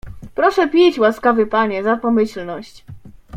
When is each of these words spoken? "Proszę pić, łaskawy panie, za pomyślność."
"Proszę 0.35 0.67
pić, 0.67 0.99
łaskawy 0.99 1.47
panie, 1.47 1.83
za 1.83 1.97
pomyślność." 1.97 2.85